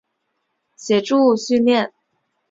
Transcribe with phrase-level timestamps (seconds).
[0.77, 1.93] 协助训练。